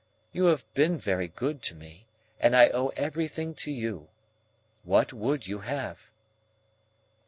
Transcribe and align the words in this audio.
You 0.31 0.45
have 0.45 0.65
been 0.73 0.97
very 0.97 1.27
good 1.27 1.61
to 1.61 1.75
me, 1.75 2.07
and 2.39 2.55
I 2.55 2.69
owe 2.69 2.87
everything 2.97 3.53
to 3.53 3.71
you. 3.71 4.07
What 4.83 5.13
would 5.13 5.45
you 5.45 5.59
have?" 5.59 6.09